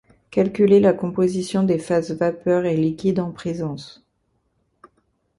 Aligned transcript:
Calculer 0.31 0.79
la 0.79 0.93
composition 0.93 1.61
des 1.61 1.77
phases 1.77 2.09
vapeur 2.11 2.65
et 2.65 2.75
liquide 2.75 3.19
en 3.19 3.29
présence. 3.31 4.03